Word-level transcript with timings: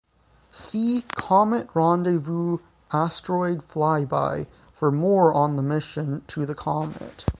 See 0.51 1.03
Comet 1.15 1.69
Rendezvous 1.75 2.57
Asteroid 2.91 3.61
Flyby 3.67 4.47
for 4.73 4.91
more 4.91 5.31
on 5.31 5.57
the 5.57 5.61
mission 5.61 6.23
to 6.29 6.43
the 6.47 6.55
comet. 6.55 7.27